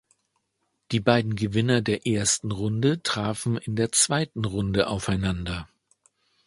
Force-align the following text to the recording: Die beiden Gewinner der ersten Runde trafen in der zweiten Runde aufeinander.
Die 0.91 0.99
beiden 0.99 1.35
Gewinner 1.35 1.81
der 1.83 2.07
ersten 2.07 2.49
Runde 2.51 3.03
trafen 3.03 3.57
in 3.57 3.75
der 3.75 3.91
zweiten 3.91 4.45
Runde 4.45 4.87
aufeinander. 4.87 5.69